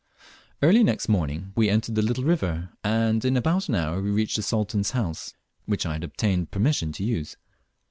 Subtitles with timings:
[0.63, 4.35] Early next morning we entered the little river, and in about an hour we reached
[4.35, 5.35] the Sultan's house,
[5.65, 7.37] which I had obtained permission to use.